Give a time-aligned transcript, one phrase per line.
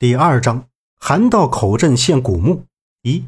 [0.00, 0.68] 第二章，
[1.00, 2.66] 韩道口镇献古墓
[3.02, 3.24] 一。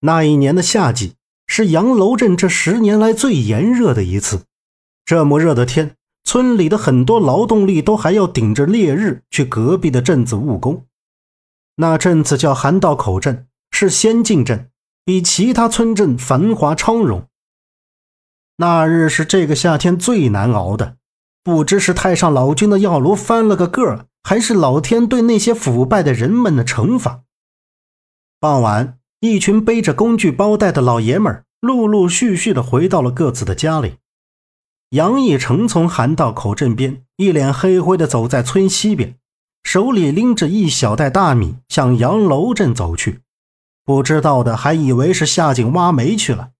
[0.00, 4.44] 那一年的夏季是杨楼镇这十年来最炎热的一次。
[5.04, 10.86] 这么热的天，村里的很多劳动力都还要顶着烈日去隔壁的镇子务工。
[11.76, 14.70] 那镇子叫韩道口镇，是先进镇，
[15.04, 17.28] 比其他村镇繁华昌荣。
[18.56, 20.96] 那日是这个夏天最难熬的，
[21.44, 24.06] 不知是太上老君的药炉翻了个个儿。
[24.22, 27.22] 还是老天对那些腐败的人们的惩罚。
[28.40, 33.96] 傍晚，一群背着工具包袋的老爷们儿陆陆续续的回到了各自的家里。
[34.90, 39.16] 杨义成从韩道口镇边一脸黑灰的走在村西边，
[39.62, 43.20] 手里拎着一小袋大米向杨楼镇走去。
[43.84, 46.50] 不知道的还以为是下井挖煤去了。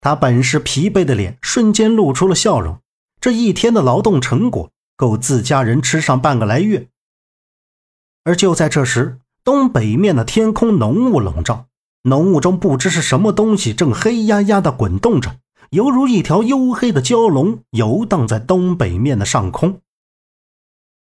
[0.00, 2.80] 他本是疲惫的脸瞬间露出了笑容。
[3.20, 4.70] 这一天的劳动成果。
[4.96, 6.88] 够自家人吃上半个来月。
[8.24, 11.66] 而就在这时，东北面的天空浓雾笼罩，
[12.02, 15.36] 浓雾中不知是什么东西正黑压压的滚动着，
[15.70, 19.80] 犹如一条黝黑的蛟龙游荡在东北面的上空。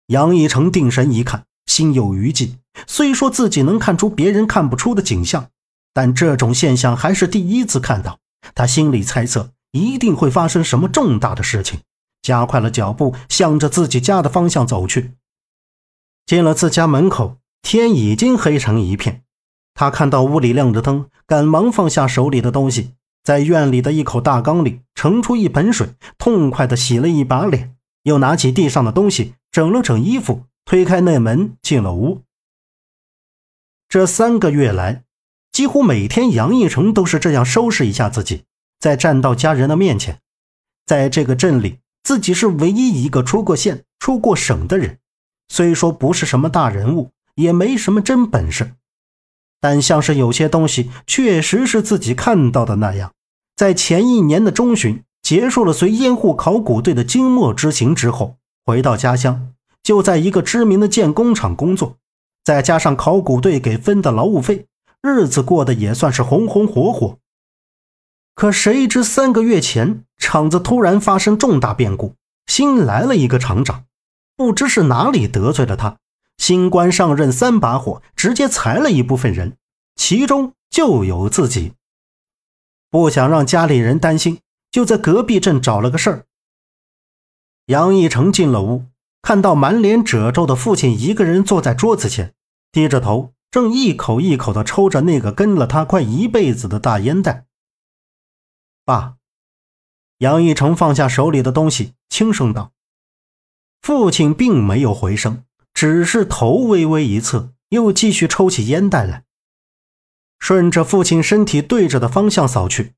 [0.07, 2.57] 杨一成定神一看，心有余悸。
[2.87, 5.49] 虽说自己能看出别人看不出的景象，
[5.93, 8.19] 但这种现象还是第一次看到。
[8.55, 11.81] 他心里猜测，一定会发生什么重大的事情。
[12.21, 15.13] 加快了脚步，向着自己家的方向走去。
[16.25, 19.23] 进了自家门口，天已经黑成一片。
[19.73, 32.21] 他看到屋里亮着灯，赶忙放下手里的东西，在院里的一口大缸里盛出一盆水，痛快地洗了一把脸，又拿起地上的东西整了整衣服，推开那门进了屋。
[33.89, 35.03] 这三个月来，
[35.51, 38.43] 几乎每天杨义成都是这样收拾一下自己，
[38.79, 40.21] 再站到家人的面前，
[40.85, 41.79] 在这个镇里。
[42.03, 44.99] 自己是唯一一个出过县、出过省的人，
[45.49, 48.73] 虽说不是什么大人物，也没什么真本事，
[49.59, 53.11] 但像是有些东西确实是自己看到的那样，
[53.55, 61.97] 在前一年的中旬结束了随烟户考古队的经末之行之后，回到家乡，就在一个知名的建工厂工作，
[62.43, 64.65] 再加上考古队给分的劳务费，
[65.03, 67.19] 日子过得也算是红红火火。
[68.41, 72.15] 可谁知三个月前，厂子突然发生重大变故，
[72.47, 73.83] 新来了一个厂长，
[74.35, 75.97] 不知是哪里得罪了他，
[76.39, 79.57] 新官上任三把火，直接裁了一部分人，
[79.95, 81.73] 其中就有自己。
[82.89, 84.39] 不想让家里人担心，
[84.71, 86.25] 就在隔壁镇找了个事儿。
[87.67, 88.85] 杨义成进了屋，
[89.21, 92.33] 看到满脸褶皱的父亲一个人坐在桌子前，
[92.71, 97.45] 低着头，正一口一口地抽着那个跟了他快一辈子的大烟袋。
[98.91, 99.15] 爸，
[100.17, 102.73] 杨义成放下手里的东西，轻声道
[103.81, 109.23] ：“父亲并没有回声，只是头微微一侧，又继续抽起烟袋来。
[110.39, 112.93] 顺着父亲身体对着的方向扫去，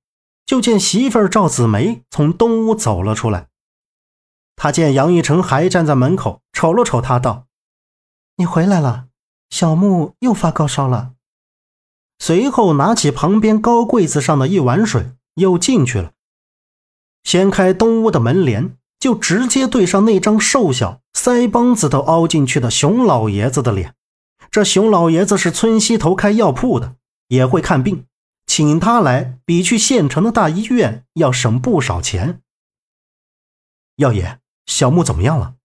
[0.47, 3.49] 就见媳妇儿赵子梅从东屋走了出来。
[4.55, 7.45] 他见杨义成还站在门口，瞅了瞅他，道
[8.37, 9.09] ：‘你回来了，
[9.51, 11.13] 小木又发高烧了。’
[12.17, 16.11] 随后拿起旁边高柜子上的一碗水。”又进去了，
[17.23, 23.95] 掀开东屋的门帘，就直接对上那张瘦小、腮帮子都凹进去的熊老爷子的脸。
[24.51, 26.95] 这熊老爷子是村西头开药铺的，
[27.27, 28.05] 也会看病，
[28.45, 32.41] 请他来比去县城的大医院要省不少钱。
[33.95, 35.55] 药爷，小木怎么样了？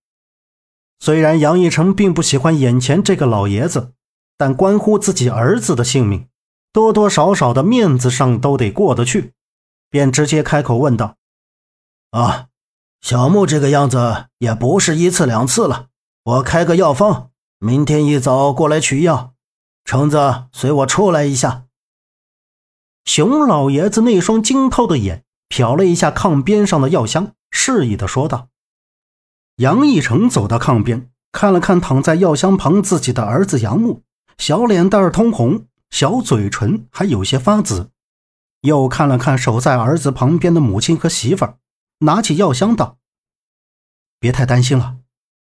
[1.01, 3.93] 虽然杨义成并不喜欢眼前这个老爷子，
[4.37, 6.27] 但关乎自己儿子的性命，
[6.73, 9.33] 多多少少的面子上都得过得去。
[9.91, 11.17] 便直接开口问道
[12.11, 12.49] ：“啊，
[13.01, 15.87] 小木这个样子也不是一次两次了。
[16.25, 19.35] 我开个药方，明天一早过来取药。
[19.85, 21.65] 橙子，随我出来一下。”
[23.07, 28.49] 熊老爷子那双惊透的眼瞟了一下炕边上的药箱，示意的说道
[29.57, 34.03] ：“杨义成走到炕边，看了看躺在药箱旁自己的儿子杨木，
[34.37, 37.91] 小脸蛋通红，小嘴唇还有些发紫。”
[38.61, 41.59] 又看了看守在儿子旁边的母亲和媳妇儿，
[41.99, 42.99] 拿起药箱道
[44.19, 44.99] ：“别太担心了，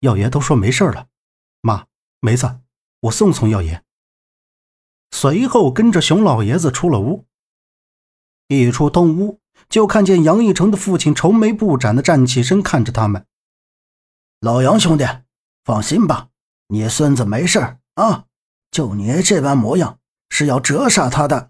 [0.01, 1.07] 药爷都说没事了。
[1.61, 1.87] 妈，
[2.19, 2.59] 梅子，
[3.01, 3.83] 我送送药爷。”
[5.11, 7.25] 随后跟着熊老爷子出了屋。
[8.47, 13.25] 一出东屋，就看见杨义成的父亲愁眉不展的站起身看着他们。
[14.39, 15.05] 老杨兄弟，
[15.63, 16.29] 放心吧，
[16.67, 18.25] 你孙子没事啊，
[18.71, 21.48] 就你这般模样，是要折杀他的。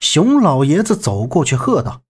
[0.00, 2.02] 熊老爷子走过去喝道：“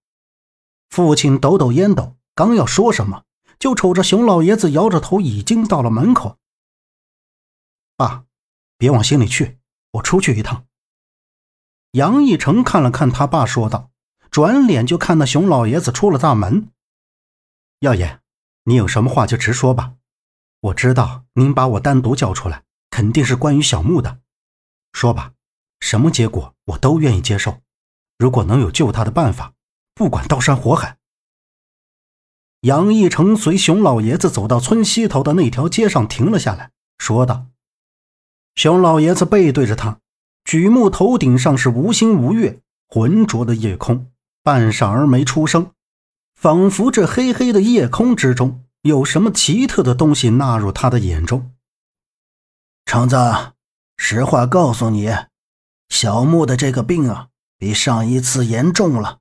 [0.88, 3.24] 父亲抖抖烟斗，刚要说什么，
[3.58, 6.38] 就瞅着熊老爷子摇着头，已经到了门口，
[7.96, 8.24] 爸，
[8.78, 9.58] 别往心里去，
[9.92, 10.66] 我出去一趟。
[11.92, 13.90] 杨义成看了看他爸，说道，
[14.30, 16.68] 转脸就看那熊老爷子出了大门。
[17.80, 18.20] 耀爷，
[18.64, 19.94] 你有什么话就直说吧。
[20.60, 24.20] 我知道您把我单独叫出来，肯定是关于小木的。
[24.92, 25.32] 说吧，
[25.80, 27.60] 什么结果我都愿意接受。
[28.20, 29.54] 如果能有救他的办法，
[29.94, 30.98] 不管刀山火海。
[32.60, 37.46] 杨义成随熊老爷子走到村西头的那条街上，停了下来，说道
[38.54, 40.00] ：“熊老爷子背对着他，
[40.44, 44.10] 举目头顶上是无星无月、浑浊的夜空，
[44.42, 45.70] 半晌而没出声，
[46.34, 51.54] 仿佛这黑黑的夜空之中有什么奇特的东西纳入他的眼中。”
[52.84, 53.16] 橙子，
[53.96, 55.08] 实话告诉你，
[55.88, 57.29] 小木的这个病啊，
[57.60, 59.18] 比上一次严重了。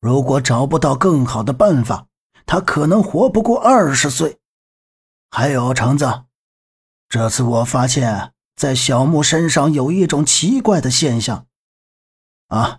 [0.00, 2.06] 如果找不到更好的办法，
[2.46, 4.38] 他可能活不过二十岁。
[5.30, 6.22] 还有橙子，
[7.06, 11.46] 这次我发现，在小木身上有一种奇怪的现象。
[12.48, 12.78] 啊，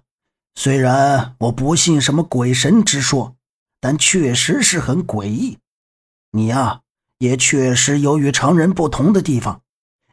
[0.55, 3.35] 虽然我不信什么鬼神之说，
[3.79, 5.59] 但确实是很诡异。
[6.31, 6.81] 你呀，
[7.19, 9.61] 也确实有与常人不同的地方。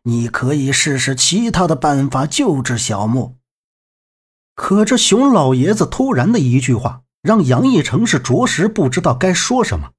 [0.03, 3.38] 你可以试试其他的办法救治小木。
[4.59, 7.05] 可这熊老爷子突然的一句话。
[7.21, 9.91] 让杨义成是着实不知道该说什么。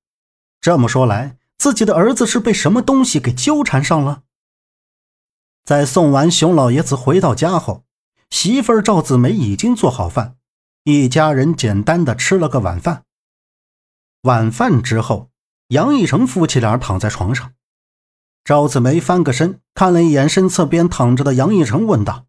[0.61, 4.23] 这么说来，自己的儿子是被什么东西给纠缠上了。
[5.65, 7.83] 在送完熊老爷子回到家后，
[8.29, 10.37] 媳妇儿赵子梅已经做好饭，
[10.85, 13.03] 一家人简单的吃了个晚饭。
[14.21, 15.29] 晚饭之后，
[15.67, 17.53] 杨义成夫妻俩躺在床上，
[18.43, 22.25] 赵子梅翻个身，看了一眼身侧边躺着的杨义成，问道：“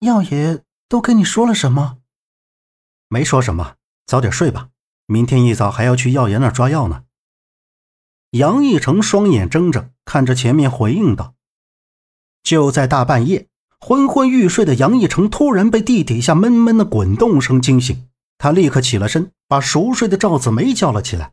[0.00, 1.98] 药爷都跟你说了什么？”
[3.08, 3.76] 没说什么，
[4.06, 4.68] 早点睡吧。
[5.06, 7.04] 明天一早还要去药爷那儿抓药呢。
[8.32, 11.34] 杨义成双眼睁着，看着前面回应道
[12.42, 13.48] ：“就在大半夜，
[13.78, 21.32] 昏昏欲睡的杨义成突然被地底下闷闷的滚动声惊醒，他立刻起了身，把熟睡的赵子梅叫了起来。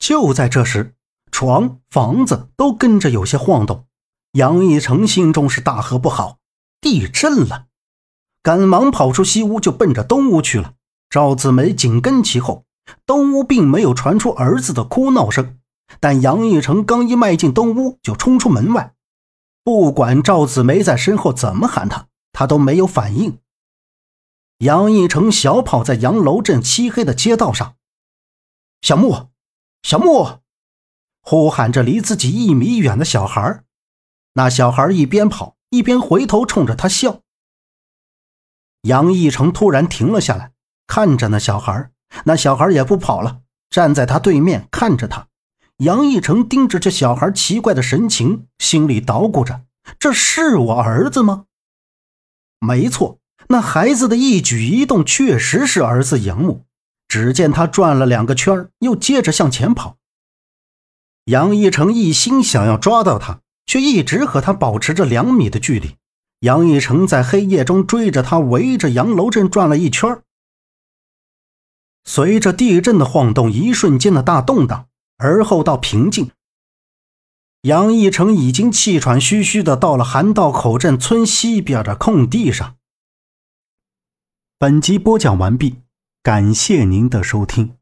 [0.00, 0.94] 就在这时，
[1.30, 3.86] 床、房子都跟着有些晃动。
[4.32, 6.38] 杨义成心中是大喝不好，
[6.80, 7.67] 地震了。
[8.42, 10.74] 赶忙跑出西屋，就奔着东屋去了。
[11.10, 12.64] 赵子梅紧跟其后。
[13.04, 15.58] 东屋并没有传出儿子的哭闹声，
[16.00, 18.94] 但杨义成刚一迈进东屋，就冲出门外。
[19.62, 23.40] 不管赵子梅在身后怎么喊他，他都没有反应。
[24.60, 27.74] 杨义成小跑在杨楼镇漆黑的街道上，
[28.80, 29.28] 小木，
[29.82, 30.38] 小木，
[31.20, 33.64] 呼喊着离自己一米远的小孩。
[34.32, 37.20] 那小孩一边跑一边回头冲着他笑。
[38.82, 40.52] 杨义成突然停了下来，
[40.86, 41.90] 看着那小孩，
[42.24, 43.40] 那小孩也不跑了，
[43.70, 45.26] 站在他对面看着他。
[45.78, 49.62] 杨义成盯着这小孩奇怪的神情，心里捣鼓着：
[49.98, 51.44] 这是我儿子吗？
[52.60, 56.64] 没错，那孩子的一举一动确实是儿子杨木。
[57.06, 59.96] 只见他转了两个圈，又接着向前跑。
[61.24, 65.94] 杨义成一心想要抓到他，却一直和他保持着两米的距离。
[66.40, 70.22] 杨义成在黑夜中追着他，围着杨楼镇转了一圈。
[72.04, 76.30] 随着地震的晃动，一瞬间的大动荡，而后到平静。
[77.62, 82.76] 杨义成已经气喘吁吁的到了韩道口镇村西边的空地上。
[84.58, 85.76] 本集播讲完毕，
[86.22, 87.77] 感谢您的收听。